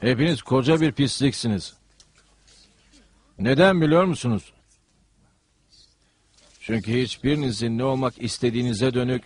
Hepiniz 0.00 0.42
koca 0.42 0.80
bir 0.80 0.92
pisliksiniz. 0.92 1.74
Neden 3.38 3.80
biliyor 3.80 4.04
musunuz? 4.04 4.52
Çünkü 6.60 7.02
hiçbirinizin 7.02 7.78
ne 7.78 7.84
olmak 7.84 8.22
istediğinize 8.22 8.94
dönük 8.94 9.22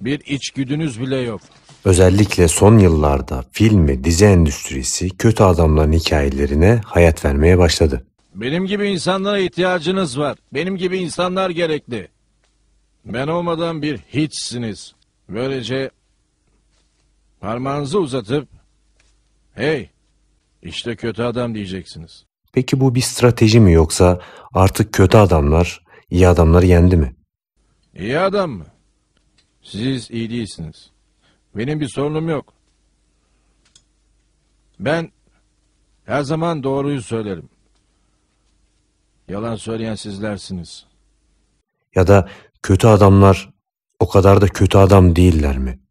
bir 0.00 0.20
içgüdünüz 0.26 1.00
bile 1.00 1.16
yok. 1.16 1.40
Özellikle 1.84 2.48
son 2.48 2.78
yıllarda 2.78 3.44
film 3.52 3.88
ve 3.88 4.04
dizi 4.04 4.24
endüstrisi 4.24 5.10
kötü 5.10 5.42
adamların 5.42 5.92
hikayelerine 5.92 6.80
hayat 6.84 7.24
vermeye 7.24 7.58
başladı. 7.58 8.06
Benim 8.34 8.66
gibi 8.66 8.88
insanlara 8.88 9.38
ihtiyacınız 9.38 10.18
var. 10.18 10.38
Benim 10.54 10.76
gibi 10.76 10.98
insanlar 10.98 11.50
gerekli. 11.50 12.08
Ben 13.04 13.28
olmadan 13.28 13.82
bir 13.82 13.98
hiçsiniz. 13.98 14.94
Böylece 15.28 15.90
parmağınızı 17.44 17.98
uzatıp 17.98 18.48
hey 19.52 19.90
işte 20.62 20.96
kötü 20.96 21.22
adam 21.22 21.54
diyeceksiniz. 21.54 22.24
Peki 22.52 22.80
bu 22.80 22.94
bir 22.94 23.00
strateji 23.00 23.60
mi 23.60 23.72
yoksa 23.72 24.20
artık 24.54 24.92
kötü 24.92 25.16
adamlar 25.16 25.84
iyi 26.10 26.28
adamları 26.28 26.66
yendi 26.66 26.96
mi? 26.96 27.14
İyi 27.94 28.18
adam 28.18 28.50
mı? 28.50 28.66
Siz 29.62 30.10
iyi 30.10 30.30
değilsiniz. 30.30 30.90
Benim 31.56 31.80
bir 31.80 31.88
sorunum 31.88 32.28
yok. 32.28 32.52
Ben 34.80 35.12
her 36.04 36.22
zaman 36.22 36.62
doğruyu 36.62 37.02
söylerim. 37.02 37.48
Yalan 39.28 39.56
söyleyen 39.56 39.94
sizlersiniz. 39.94 40.86
Ya 41.94 42.06
da 42.06 42.28
kötü 42.62 42.86
adamlar 42.86 43.50
o 44.00 44.08
kadar 44.08 44.40
da 44.40 44.48
kötü 44.48 44.78
adam 44.78 45.16
değiller 45.16 45.58
mi? 45.58 45.83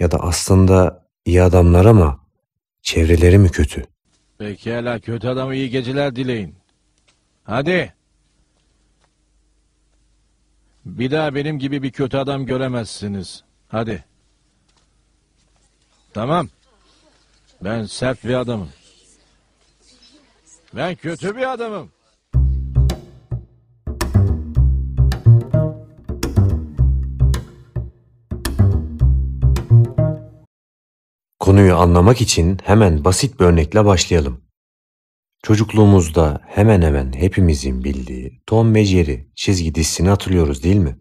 Ya 0.00 0.10
da 0.10 0.20
aslında 0.20 1.06
iyi 1.24 1.42
adamlar 1.42 1.84
ama 1.84 2.20
çevreleri 2.82 3.38
mi 3.38 3.50
kötü? 3.50 3.84
Pekala 4.38 4.98
kötü 4.98 5.28
adama 5.28 5.54
iyi 5.54 5.70
geceler 5.70 6.16
dileyin. 6.16 6.54
Hadi. 7.44 7.94
Bir 10.84 11.10
daha 11.10 11.34
benim 11.34 11.58
gibi 11.58 11.82
bir 11.82 11.92
kötü 11.92 12.16
adam 12.16 12.46
göremezsiniz. 12.46 13.44
Hadi. 13.68 14.04
Tamam. 16.14 16.48
Ben 17.64 17.84
sert 17.84 18.24
bir 18.24 18.34
adamım. 18.34 18.68
Ben 20.74 20.94
kötü 20.94 21.36
bir 21.36 21.52
adamım. 21.52 21.90
Konuyu 31.60 31.76
anlamak 31.76 32.20
için 32.20 32.58
hemen 32.64 33.04
basit 33.04 33.40
bir 33.40 33.44
örnekle 33.44 33.84
başlayalım. 33.84 34.44
Çocukluğumuzda 35.42 36.40
hemen 36.46 36.82
hemen 36.82 37.12
hepimizin 37.12 37.84
bildiği 37.84 38.42
Tom 38.46 38.74
ve 38.74 38.84
Jerry 38.84 39.30
çizgi 39.34 39.74
dizisini 39.74 40.08
hatırlıyoruz 40.08 40.62
değil 40.62 40.76
mi? 40.76 40.98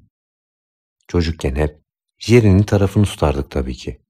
Çocukken 1.07 1.55
hep 1.55 1.81
Jerry'nin 2.17 2.63
tarafını 2.63 3.05
tutardık 3.05 3.51
tabii 3.51 3.73
ki. 3.75 4.01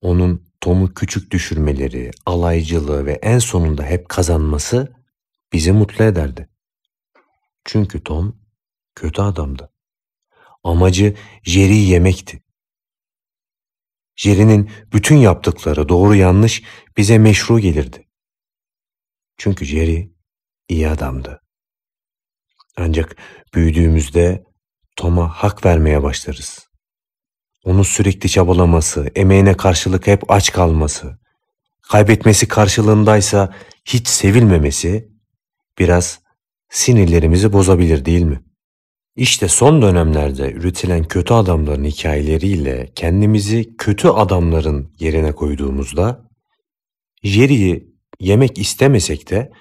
Onun 0.00 0.46
Tom'u 0.60 0.94
küçük 0.94 1.30
düşürmeleri, 1.30 2.10
alaycılığı 2.26 3.06
ve 3.06 3.12
en 3.12 3.38
sonunda 3.38 3.84
hep 3.84 4.08
kazanması 4.08 4.92
bizi 5.52 5.72
mutlu 5.72 6.04
ederdi. 6.04 6.48
Çünkü 7.64 8.04
Tom 8.04 8.40
kötü 8.94 9.22
adamdı. 9.22 9.72
Amacı 10.64 11.16
Jerry'i 11.42 11.88
yemekti. 11.88 12.42
Jerry'nin 14.20 14.70
bütün 14.92 15.16
yaptıkları 15.16 15.88
doğru 15.88 16.14
yanlış 16.14 16.62
bize 16.96 17.18
meşru 17.18 17.58
gelirdi. 17.58 18.06
Çünkü 19.38 19.64
Jerry 19.64 20.12
iyi 20.68 20.88
adamdı. 20.88 21.40
Ancak 22.76 23.16
büyüdüğümüzde 23.54 24.44
Tom'a 24.96 25.28
hak 25.28 25.64
vermeye 25.64 26.02
başlarız. 26.02 26.68
Onu 27.64 27.84
sürekli 27.84 28.28
çabalaması, 28.28 29.10
emeğine 29.14 29.56
karşılık 29.56 30.06
hep 30.06 30.30
aç 30.30 30.52
kalması, 30.52 31.18
kaybetmesi 31.82 32.48
karşılığındaysa 32.48 33.54
hiç 33.84 34.08
sevilmemesi 34.08 35.08
biraz 35.78 36.20
sinirlerimizi 36.68 37.52
bozabilir 37.52 38.04
değil 38.04 38.22
mi? 38.22 38.49
İşte 39.20 39.48
son 39.48 39.82
dönemlerde 39.82 40.52
üretilen 40.52 41.04
kötü 41.04 41.34
adamların 41.34 41.84
hikayeleriyle 41.84 42.90
kendimizi 42.94 43.76
kötü 43.76 44.08
adamların 44.08 44.94
yerine 44.98 45.32
koyduğumuzda 45.32 46.28
Jerry'i 47.22 47.94
yemek 48.20 48.58
istemesek 48.58 49.30
de 49.30 49.52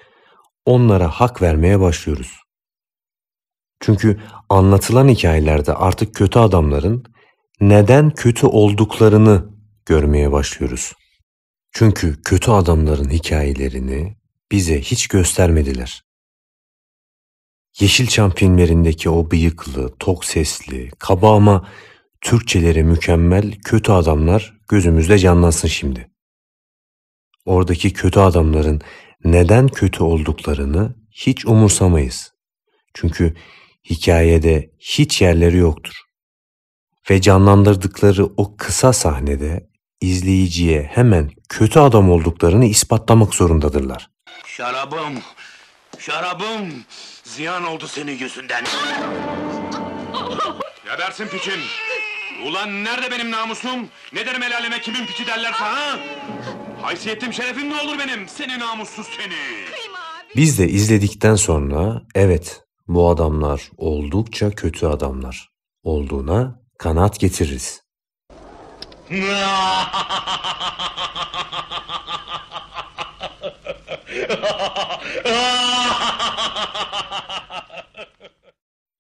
onlara 0.66 1.08
hak 1.08 1.42
vermeye 1.42 1.80
başlıyoruz. 1.80 2.32
Çünkü 3.80 4.20
anlatılan 4.50 5.08
hikayelerde 5.08 5.74
artık 5.74 6.16
kötü 6.16 6.40
adamların 6.40 7.04
neden 7.62 8.10
kötü 8.10 8.48
olduklarını 8.48 9.50
görmeye 9.86 10.32
başlıyoruz. 10.32 10.94
Çünkü 11.72 12.22
kötü 12.22 12.52
adamların 12.52 13.10
hikayelerini 13.10 14.18
bize 14.52 14.82
hiç 14.82 15.08
göstermediler. 15.08 16.09
Yeşilçam 17.80 18.32
filmlerindeki 18.32 19.10
o 19.10 19.32
bıyıklı, 19.32 19.96
tok 20.00 20.26
sesli, 20.26 20.92
kaba 21.00 21.36
ama 21.36 21.68
Türkçeleri 22.22 22.84
mükemmel 22.84 23.52
kötü 23.66 23.92
adamlar 23.92 24.54
gözümüzde 24.68 25.20
canlansın 25.20 25.68
şimdi. 25.68 26.12
Oradaki 27.46 27.94
kötü 27.94 28.20
adamların 28.20 28.82
neden 29.24 29.68
kötü 29.68 30.04
olduklarını 30.04 30.96
hiç 31.12 31.46
umursamayız. 31.46 32.34
Çünkü 32.94 33.36
hikayede 33.90 34.72
hiç 34.80 35.22
yerleri 35.22 35.58
yoktur. 35.58 35.94
Ve 37.10 37.22
canlandırdıkları 37.22 38.26
o 38.26 38.56
kısa 38.58 38.94
sahnede 38.94 39.70
izleyiciye 40.02 40.84
hemen 40.84 41.32
kötü 41.50 41.80
adam 41.80 42.12
olduklarını 42.12 42.66
ispatlamak 42.66 43.36
zorundadırlar. 43.36 44.10
Şarabım, 44.46 45.14
şarabım 46.00 46.86
ziyan 47.24 47.66
oldu 47.66 47.88
senin 47.88 48.18
yüzünden. 48.18 48.64
Gebersin 50.86 51.28
piçin. 51.28 51.60
Ulan 52.46 52.84
nerede 52.84 53.12
benim 53.12 53.32
namusum? 53.32 53.90
Ne 54.14 54.26
derim 54.26 54.44
el 54.44 54.58
aleme 54.58 54.82
kimin 54.82 55.06
piçi 55.06 55.28
derlerse 55.28 55.64
ha? 55.64 56.00
Haysiyetim 56.82 57.34
şerefim 57.34 57.70
ne 57.70 57.82
olur 57.82 58.00
benim? 58.00 58.28
Seni 58.28 58.60
namussuz 58.60 59.08
seni. 59.08 59.66
Biz 60.36 60.60
de 60.60 60.68
izledikten 60.68 61.36
sonra 61.36 62.02
evet 62.16 62.62
bu 62.88 63.10
adamlar 63.10 63.62
oldukça 63.78 64.52
kötü 64.52 64.88
adamlar 64.88 65.50
olduğuna 65.84 66.60
kanaat 66.80 67.20
getiririz. 67.20 67.82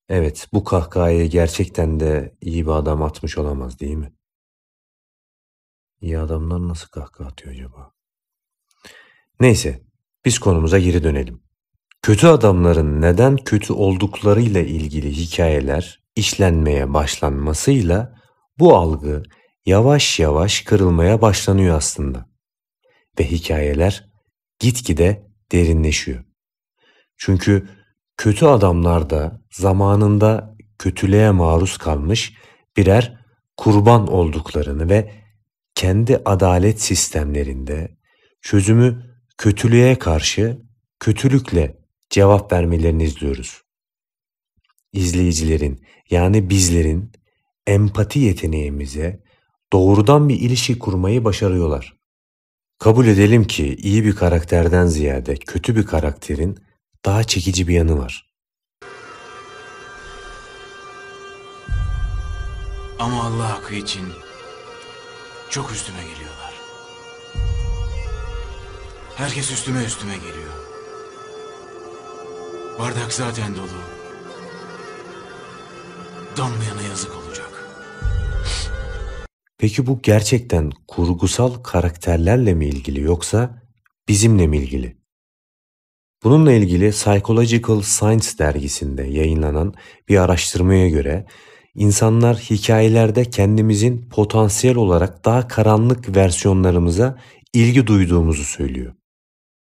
Evet 0.09 0.47
bu 0.53 0.63
kahkahayı 0.63 1.29
gerçekten 1.29 1.99
de 1.99 2.35
iyi 2.41 2.65
bir 2.65 2.71
adam 2.71 3.03
atmış 3.03 3.37
olamaz 3.37 3.79
değil 3.79 3.95
mi? 3.95 4.13
İyi 6.01 6.19
adamlar 6.19 6.67
nasıl 6.67 6.88
kahkaha 6.88 7.27
atıyor 7.29 7.53
acaba? 7.53 7.91
Neyse 9.39 9.81
biz 10.25 10.39
konumuza 10.39 10.79
geri 10.79 11.03
dönelim. 11.03 11.41
Kötü 12.01 12.27
adamların 12.27 13.01
neden 13.01 13.38
kötü 13.38 13.73
olduklarıyla 13.73 14.61
ilgili 14.61 15.11
hikayeler 15.11 16.03
işlenmeye 16.15 16.93
başlanmasıyla 16.93 18.15
bu 18.59 18.75
algı 18.75 19.23
yavaş 19.65 20.19
yavaş 20.19 20.62
kırılmaya 20.62 21.21
başlanıyor 21.21 21.77
aslında. 21.77 22.29
Ve 23.19 23.31
hikayeler 23.31 24.09
gitgide 24.59 25.28
derinleşiyor. 25.51 26.24
Çünkü 27.18 27.69
kötü 28.18 28.46
adamlar 28.46 29.10
da 29.10 29.42
zamanında 29.51 30.56
kötülüğe 30.80 31.31
maruz 31.31 31.78
kalmış 31.78 32.34
birer 32.78 33.19
kurban 33.57 34.07
olduklarını 34.07 34.90
ve 34.90 35.12
kendi 35.75 36.22
adalet 36.25 36.81
sistemlerinde 36.81 37.98
çözümü 38.42 39.16
kötülüğe 39.38 40.00
karşı 40.00 40.57
kötülükle 41.00 41.78
cevap 42.10 42.51
vermelerini 42.54 43.04
izliyoruz. 43.04 43.62
İzleyicilerin 44.94 45.86
yani 46.10 46.50
bizlerin 46.50 47.12
empati 47.68 48.19
yeteneğimize 48.19 49.24
doğrudan 49.74 50.30
bir 50.30 50.40
ilişki 50.40 50.80
kurmayı 50.80 51.24
başarıyorlar. 51.24 51.99
Kabul 52.79 53.07
edelim 53.07 53.43
ki 53.43 53.75
iyi 53.75 54.05
bir 54.05 54.15
karakterden 54.15 54.85
ziyade 54.85 55.35
kötü 55.35 55.75
bir 55.75 55.85
karakterin 55.85 56.59
daha 57.05 57.23
çekici 57.23 57.67
bir 57.67 57.73
yanı 57.73 57.99
var. 57.99 58.25
Ama 62.99 63.23
Allah 63.23 63.49
hakkı 63.49 63.75
için 63.75 64.05
Çok 65.49 65.71
üstüme 65.71 65.97
geliyorlar. 65.97 66.53
Herkes 69.15 69.51
üstüme 69.51 69.83
üstüme 69.83 70.15
geliyor. 70.15 70.53
Bardak 72.79 73.13
zaten 73.13 73.55
dolu. 73.55 73.81
Damlayana 76.37 76.81
yazık 76.81 77.11
olacak. 77.15 77.49
Peki 79.59 79.88
bu 79.88 80.00
gerçekten 80.01 80.71
kurgusal 80.88 81.53
karakterlerle 81.53 82.53
mi 82.53 82.65
ilgili 82.65 83.01
yoksa 83.01 83.63
bizimle 84.07 84.47
mi 84.47 84.57
ilgili? 84.57 84.97
Bununla 86.23 86.51
ilgili 86.51 86.91
Psychological 86.91 87.81
Science 87.81 88.27
dergisinde 88.39 89.03
yayınlanan 89.03 89.73
bir 90.09 90.17
araştırmaya 90.17 90.89
göre 90.89 91.25
insanlar 91.75 92.38
hikayelerde 92.38 93.25
kendimizin 93.25 94.09
potansiyel 94.09 94.75
olarak 94.75 95.25
daha 95.25 95.47
karanlık 95.47 96.15
versiyonlarımıza 96.15 97.19
ilgi 97.53 97.88
duyduğumuzu 97.88 98.44
söylüyor. 98.44 98.94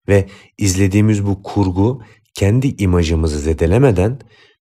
Ve 0.08 0.28
izlediğimiz 0.58 1.26
bu 1.26 1.42
kurgu 1.42 2.02
kendi 2.34 2.82
imajımızı 2.82 3.38
zedelemeden 3.38 4.18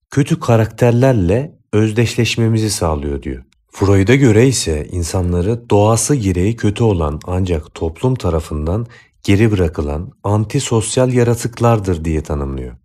kötü 0.09 0.39
karakterlerle 0.39 1.55
özdeşleşmemizi 1.73 2.69
sağlıyor 2.69 3.23
diyor. 3.23 3.45
Freud'a 3.77 4.15
göre 4.15 4.47
ise 4.47 4.87
insanları 4.91 5.69
doğası 5.69 6.15
gereği 6.15 6.55
kötü 6.55 6.83
olan 6.83 7.19
ancak 7.25 7.73
toplum 7.73 8.15
tarafından 8.15 8.87
geri 9.23 9.51
bırakılan 9.51 10.11
antisosyal 10.23 11.13
yaratıklardır 11.13 12.05
diye 12.05 12.23
tanımlıyor. 12.23 12.77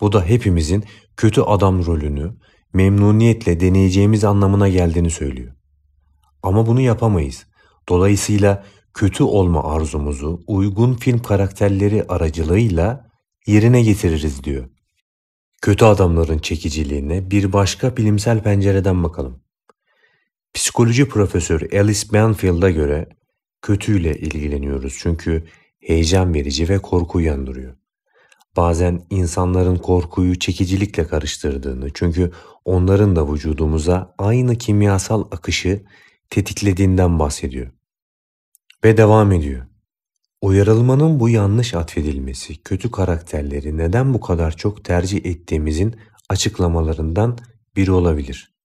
Bu 0.00 0.12
da 0.12 0.24
hepimizin 0.24 0.84
kötü 1.16 1.40
adam 1.40 1.86
rolünü 1.86 2.34
memnuniyetle 2.72 3.60
deneyeceğimiz 3.60 4.24
anlamına 4.24 4.68
geldiğini 4.68 5.10
söylüyor. 5.10 5.54
Ama 6.42 6.66
bunu 6.66 6.80
yapamayız. 6.80 7.46
Dolayısıyla 7.88 8.64
kötü 8.94 9.22
olma 9.22 9.64
arzumuzu 9.64 10.40
uygun 10.46 10.94
film 10.94 11.22
karakterleri 11.22 12.04
aracılığıyla 12.08 13.10
yerine 13.46 13.82
getiririz 13.82 14.44
diyor. 14.44 14.68
Kötü 15.62 15.84
adamların 15.84 16.38
çekiciliğine 16.38 17.30
bir 17.30 17.52
başka 17.52 17.96
bilimsel 17.96 18.42
pencereden 18.42 19.04
bakalım. 19.04 19.47
Psikoloji 20.58 21.08
profesörü 21.08 21.78
Alice 21.78 22.12
Banfield'a 22.12 22.70
göre 22.70 23.08
kötüyle 23.62 24.18
ilgileniyoruz 24.18 24.96
çünkü 24.98 25.44
heyecan 25.80 26.34
verici 26.34 26.68
ve 26.68 26.78
korku 26.78 27.18
uyandırıyor. 27.18 27.76
Bazen 28.56 29.06
insanların 29.10 29.76
korkuyu 29.76 30.38
çekicilikle 30.38 31.06
karıştırdığını 31.06 31.90
çünkü 31.94 32.32
onların 32.64 33.16
da 33.16 33.32
vücudumuza 33.32 34.14
aynı 34.18 34.56
kimyasal 34.56 35.24
akışı 35.30 35.82
tetiklediğinden 36.30 37.18
bahsediyor. 37.18 37.70
Ve 38.84 38.96
devam 38.96 39.32
ediyor. 39.32 39.66
Uyarılmanın 40.40 41.20
bu 41.20 41.28
yanlış 41.28 41.74
atfedilmesi 41.74 42.62
kötü 42.62 42.90
karakterleri 42.90 43.76
neden 43.76 44.14
bu 44.14 44.20
kadar 44.20 44.56
çok 44.56 44.84
tercih 44.84 45.26
ettiğimizin 45.26 45.96
açıklamalarından 46.28 47.38
biri 47.76 47.90
olabilir. 47.92 48.57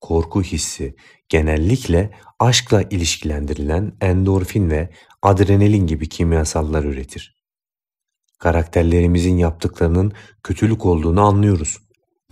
Korku 0.00 0.42
hissi 0.42 0.96
genellikle 1.28 2.10
aşkla 2.38 2.82
ilişkilendirilen 2.82 3.92
endorfin 4.00 4.70
ve 4.70 4.90
adrenalin 5.22 5.86
gibi 5.86 6.08
kimyasallar 6.08 6.84
üretir. 6.84 7.36
Karakterlerimizin 8.38 9.36
yaptıklarının 9.36 10.12
kötülük 10.42 10.86
olduğunu 10.86 11.20
anlıyoruz 11.20 11.78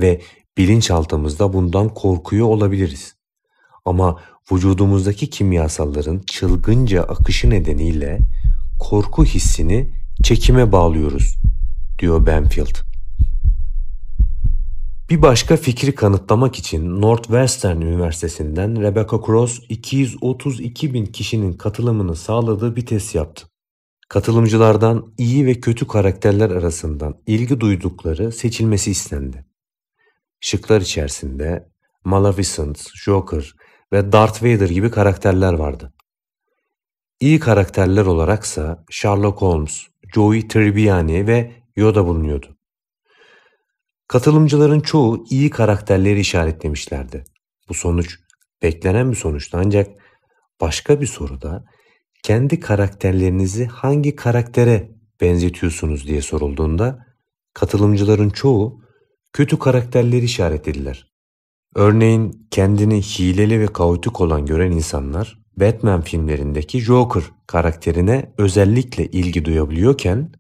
ve 0.00 0.20
bilinçaltımızda 0.58 1.52
bundan 1.52 1.94
korkuyor 1.94 2.46
olabiliriz. 2.46 3.14
Ama 3.84 4.20
vücudumuzdaki 4.52 5.30
kimyasalların 5.30 6.22
çılgınca 6.26 7.02
akışı 7.02 7.50
nedeniyle 7.50 8.18
korku 8.80 9.24
hissini 9.24 9.90
çekime 10.22 10.72
bağlıyoruz, 10.72 11.36
diyor 11.98 12.26
Banfield. 12.26 12.93
Bir 15.10 15.22
başka 15.22 15.56
fikri 15.56 15.94
kanıtlamak 15.94 16.56
için 16.58 17.00
Northwestern 17.00 17.80
Üniversitesi'nden 17.80 18.82
Rebecca 18.82 19.18
Cross 19.26 19.60
232 19.68 20.94
bin 20.94 21.06
kişinin 21.06 21.52
katılımını 21.52 22.16
sağladığı 22.16 22.76
bir 22.76 22.86
test 22.86 23.14
yaptı. 23.14 23.46
Katılımcılardan 24.08 25.14
iyi 25.18 25.46
ve 25.46 25.60
kötü 25.60 25.86
karakterler 25.86 26.50
arasından 26.50 27.22
ilgi 27.26 27.60
duydukları 27.60 28.32
seçilmesi 28.32 28.90
istendi. 28.90 29.46
Şıklar 30.40 30.80
içerisinde 30.80 31.68
Maleficent, 32.04 32.88
Joker 32.94 33.54
ve 33.92 34.12
Darth 34.12 34.42
Vader 34.42 34.68
gibi 34.68 34.90
karakterler 34.90 35.52
vardı. 35.52 35.92
İyi 37.20 37.40
karakterler 37.40 38.06
olaraksa 38.06 38.84
Sherlock 38.90 39.42
Holmes, 39.42 39.86
Joey 40.14 40.48
Tribbiani 40.48 41.26
ve 41.26 41.52
Yoda 41.76 42.06
bulunuyordu. 42.06 42.56
Katılımcıların 44.08 44.80
çoğu 44.80 45.24
iyi 45.30 45.50
karakterleri 45.50 46.20
işaretlemişlerdi. 46.20 47.24
Bu 47.68 47.74
sonuç 47.74 48.18
beklenen 48.62 49.10
bir 49.10 49.16
sonuçtu 49.16 49.58
ancak 49.60 49.90
başka 50.60 51.00
bir 51.00 51.06
soruda 51.06 51.64
kendi 52.22 52.60
karakterlerinizi 52.60 53.66
hangi 53.66 54.16
karaktere 54.16 54.90
benzetiyorsunuz 55.20 56.06
diye 56.06 56.22
sorulduğunda 56.22 57.06
katılımcıların 57.54 58.30
çoğu 58.30 58.80
kötü 59.32 59.58
karakterleri 59.58 60.24
işaretlediler. 60.24 61.12
Örneğin 61.74 62.46
kendini 62.50 63.02
hileli 63.02 63.60
ve 63.60 63.66
kaotik 63.66 64.20
olan 64.20 64.46
gören 64.46 64.70
insanlar 64.70 65.38
Batman 65.56 66.00
filmlerindeki 66.00 66.80
Joker 66.80 67.22
karakterine 67.46 68.34
özellikle 68.38 69.06
ilgi 69.06 69.44
duyabiliyorken 69.44 70.32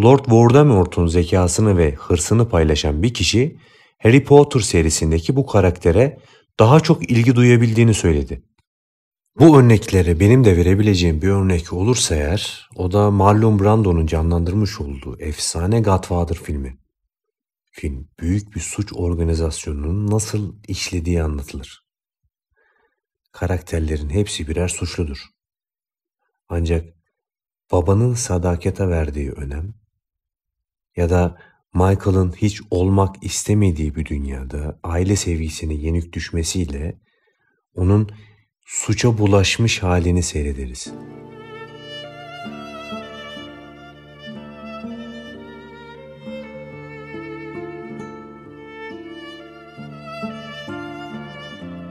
Lord 0.00 0.24
Voldemort'un 0.28 1.06
zekasını 1.06 1.76
ve 1.76 1.94
hırsını 1.94 2.48
paylaşan 2.48 3.02
bir 3.02 3.14
kişi 3.14 3.56
Harry 3.98 4.24
Potter 4.24 4.60
serisindeki 4.60 5.36
bu 5.36 5.46
karaktere 5.46 6.18
daha 6.60 6.80
çok 6.80 7.10
ilgi 7.10 7.36
duyabildiğini 7.36 7.94
söyledi. 7.94 8.42
Bu 9.38 9.58
örneklere 9.58 10.20
benim 10.20 10.44
de 10.44 10.56
verebileceğim 10.56 11.22
bir 11.22 11.28
örnek 11.28 11.72
olursa 11.72 12.14
eğer 12.14 12.68
o 12.76 12.92
da 12.92 13.10
Marlon 13.10 13.58
Brando'nun 13.58 14.06
canlandırmış 14.06 14.80
olduğu 14.80 15.18
efsane 15.18 15.80
Godfather 15.80 16.36
filmi. 16.36 16.78
Film 17.70 18.08
büyük 18.20 18.54
bir 18.54 18.60
suç 18.60 18.92
organizasyonunun 18.94 20.10
nasıl 20.10 20.54
işlediği 20.68 21.22
anlatılır. 21.22 21.84
Karakterlerin 23.32 24.10
hepsi 24.10 24.48
birer 24.48 24.68
suçludur. 24.68 25.24
Ancak 26.48 26.94
babanın 27.72 28.14
sadakete 28.14 28.88
verdiği 28.88 29.32
önem 29.32 29.81
ya 30.96 31.10
da 31.10 31.38
Michael'ın 31.74 32.32
hiç 32.32 32.60
olmak 32.70 33.24
istemediği 33.24 33.94
bir 33.94 34.06
dünyada 34.06 34.78
aile 34.82 35.16
sevgisine 35.16 35.74
yenik 35.74 36.12
düşmesiyle 36.12 36.94
onun 37.74 38.10
suça 38.66 39.18
bulaşmış 39.18 39.82
halini 39.82 40.22
seyrederiz. 40.22 40.92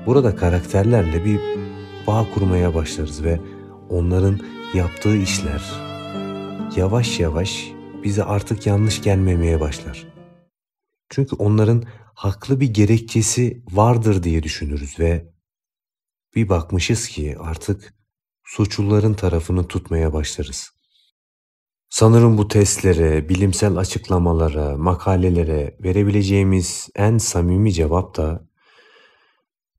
Burada 0.05 0.35
karakterlerle 0.35 1.25
bir 1.25 1.39
bağ 2.07 2.27
kurmaya 2.33 2.75
başlarız 2.75 3.23
ve 3.23 3.39
onların 3.89 4.39
yaptığı 4.73 5.17
işler 5.17 5.61
yavaş 6.75 7.19
yavaş 7.19 7.71
bize 8.03 8.23
artık 8.23 8.67
yanlış 8.67 9.01
gelmemeye 9.01 9.59
başlar. 9.59 10.07
Çünkü 11.09 11.35
onların 11.35 11.83
haklı 12.15 12.59
bir 12.59 12.73
gerekçesi 12.73 13.63
vardır 13.71 14.23
diye 14.23 14.43
düşünürüz 14.43 14.99
ve 14.99 15.33
bir 16.35 16.49
bakmışız 16.49 17.07
ki 17.07 17.35
artık 17.39 17.93
suçluların 18.43 19.13
tarafını 19.13 19.67
tutmaya 19.67 20.13
başlarız. 20.13 20.71
Sanırım 21.89 22.37
bu 22.37 22.47
testlere, 22.47 23.29
bilimsel 23.29 23.77
açıklamalara, 23.77 24.77
makalelere 24.77 25.77
verebileceğimiz 25.83 26.89
en 26.95 27.17
samimi 27.17 27.73
cevap 27.73 28.17
da 28.17 28.47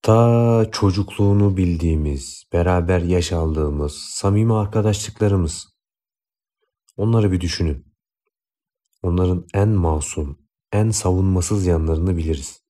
ta 0.03 0.67
çocukluğunu 0.73 1.57
bildiğimiz, 1.57 2.45
beraber 2.53 3.01
yaş 3.01 3.33
aldığımız 3.33 3.93
samimi 3.93 4.55
arkadaşlıklarımız. 4.55 5.69
Onları 6.97 7.33
bir 7.33 7.41
düşünün. 7.41 7.92
Onların 9.03 9.47
en 9.55 9.69
masum, 9.69 10.39
en 10.73 10.91
savunmasız 10.91 11.67
yanlarını 11.67 12.17
biliriz. 12.17 12.63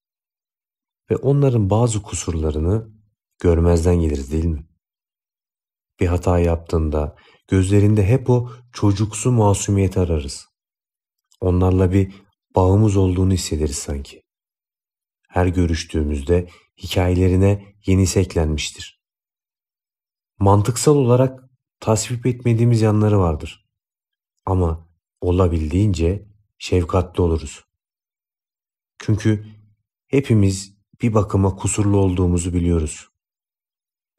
Ve 1.10 1.16
onların 1.16 1.70
bazı 1.70 2.02
kusurlarını 2.02 2.90
görmezden 3.40 3.96
geliriz 3.96 4.32
değil 4.32 4.44
mi? 4.44 4.66
Bir 6.00 6.06
hata 6.06 6.38
yaptığında 6.38 7.16
gözlerinde 7.48 8.06
hep 8.06 8.30
o 8.30 8.50
çocuksu 8.72 9.32
masumiyet 9.32 9.96
ararız. 9.96 10.48
Onlarla 11.40 11.92
bir 11.92 12.12
bağımız 12.54 12.96
olduğunu 12.96 13.32
hissederiz 13.32 13.78
sanki. 13.78 14.22
Her 15.28 15.46
görüştüğümüzde 15.46 16.48
hikayelerine 16.78 17.74
yenisi 17.86 18.20
eklenmiştir. 18.20 19.02
Mantıksal 20.38 20.96
olarak 20.96 21.40
tasvip 21.80 22.26
etmediğimiz 22.26 22.80
yanları 22.80 23.18
vardır. 23.18 23.66
Ama 24.46 24.91
olabildiğince 25.23 26.26
şefkatli 26.59 27.23
oluruz. 27.23 27.64
Çünkü 28.99 29.47
hepimiz 30.07 30.75
bir 31.02 31.14
bakıma 31.14 31.57
kusurlu 31.57 31.97
olduğumuzu 31.97 32.55
biliyoruz. 32.55 33.09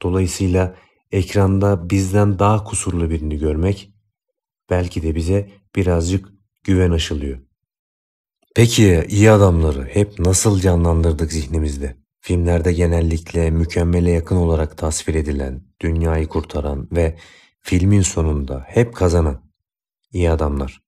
Dolayısıyla 0.02 0.76
ekranda 1.12 1.90
bizden 1.90 2.38
daha 2.38 2.64
kusurlu 2.64 3.10
birini 3.10 3.38
görmek 3.38 3.94
belki 4.70 5.02
de 5.02 5.14
bize 5.14 5.50
birazcık 5.76 6.32
güven 6.64 6.90
aşılıyor. 6.90 7.38
Peki 8.54 9.06
iyi 9.08 9.30
adamları 9.30 9.84
hep 9.84 10.18
nasıl 10.18 10.60
canlandırdık 10.60 11.32
zihnimizde? 11.32 11.96
Filmlerde 12.20 12.72
genellikle 12.72 13.50
mükemmele 13.50 14.10
yakın 14.10 14.36
olarak 14.36 14.78
tasvir 14.78 15.14
edilen, 15.14 15.62
dünyayı 15.80 16.28
kurtaran 16.28 16.88
ve 16.92 17.18
filmin 17.60 18.02
sonunda 18.02 18.64
hep 18.68 18.94
kazanan 18.94 19.50
iyi 20.12 20.30
adamlar. 20.30 20.83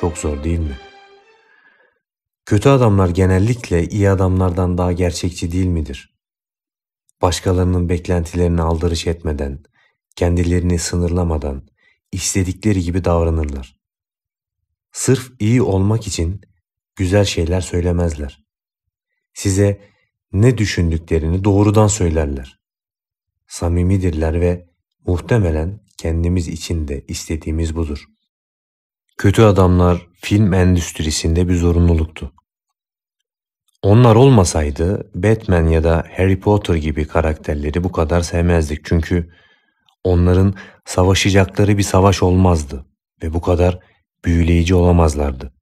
Çok 0.00 0.18
zor 0.18 0.44
değil 0.44 0.58
mi? 0.58 0.78
Kötü 2.46 2.68
adamlar 2.68 3.08
genellikle 3.08 3.88
iyi 3.88 4.10
adamlardan 4.10 4.78
daha 4.78 4.92
gerçekçi 4.92 5.52
değil 5.52 5.66
midir? 5.66 6.18
Başkalarının 7.22 7.88
beklentilerini 7.88 8.62
aldırış 8.62 9.06
etmeden, 9.06 9.64
kendilerini 10.16 10.78
sınırlamadan, 10.78 11.68
istedikleri 12.12 12.82
gibi 12.82 13.04
davranırlar. 13.04 13.80
Sırf 14.92 15.32
iyi 15.38 15.62
olmak 15.62 16.06
için 16.06 16.40
güzel 16.96 17.24
şeyler 17.24 17.60
söylemezler. 17.60 18.44
Size 19.34 19.80
ne 20.32 20.58
düşündüklerini 20.58 21.44
doğrudan 21.44 21.88
söylerler. 21.88 22.60
Samimidirler 23.46 24.40
ve 24.40 24.68
muhtemelen 25.06 25.80
kendimiz 25.96 26.48
için 26.48 26.88
de 26.88 27.04
istediğimiz 27.08 27.76
budur. 27.76 28.17
Kötü 29.18 29.42
adamlar 29.42 30.06
film 30.14 30.52
endüstrisinde 30.52 31.48
bir 31.48 31.54
zorunluluktu. 31.54 32.32
Onlar 33.82 34.14
olmasaydı 34.14 35.10
Batman 35.14 35.66
ya 35.66 35.84
da 35.84 36.04
Harry 36.16 36.40
Potter 36.40 36.74
gibi 36.74 37.06
karakterleri 37.06 37.84
bu 37.84 37.92
kadar 37.92 38.20
sevmezdik 38.20 38.84
çünkü 38.84 39.32
onların 40.04 40.54
savaşacakları 40.84 41.78
bir 41.78 41.82
savaş 41.82 42.22
olmazdı 42.22 42.86
ve 43.22 43.34
bu 43.34 43.40
kadar 43.40 43.78
büyüleyici 44.24 44.74
olamazlardı. 44.74 45.52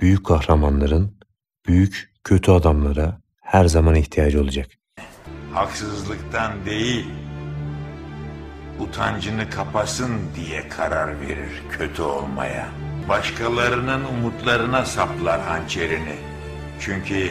Büyük 0.00 0.26
kahramanların 0.26 1.18
büyük 1.66 2.12
kötü 2.24 2.50
adamlara 2.50 3.20
her 3.42 3.64
zaman 3.64 3.94
ihtiyacı 3.94 4.40
olacak. 4.40 4.70
haksızlıktan 5.52 6.66
değil, 6.66 7.06
utancını 8.80 9.50
kapasın 9.50 10.20
diye 10.36 10.68
karar 10.68 11.20
verir 11.20 11.62
kötü 11.70 12.02
olmaya. 12.02 12.68
Başkalarının 13.08 14.04
umutlarına 14.04 14.84
saplar 14.84 15.40
hançerini. 15.40 16.16
Çünkü 16.80 17.30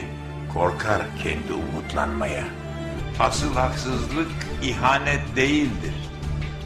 korkar 0.53 1.01
kendi 1.23 1.53
umutlanmaya. 1.53 2.43
Asıl 3.19 3.55
haksızlık 3.55 4.31
ihanet 4.63 5.35
değildir. 5.35 5.93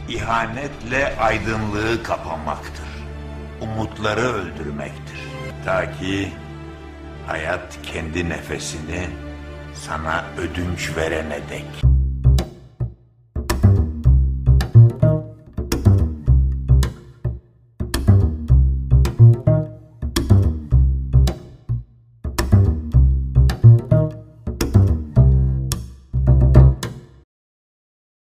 İhanetle 0.08 1.16
aydınlığı 1.18 2.02
kapamaktır. 2.02 2.88
Umutları 3.60 4.20
öldürmektir. 4.20 5.20
Ta 5.64 5.92
ki 5.92 6.32
hayat 7.26 7.78
kendi 7.82 8.28
nefesini 8.28 9.08
sana 9.74 10.24
ödünç 10.38 10.96
verene 10.96 11.38
dek. 11.50 11.87